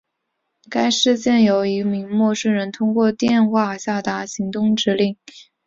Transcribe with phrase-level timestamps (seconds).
[0.67, 5.15] 该事件由一名陌生人通过电话下达行动指令。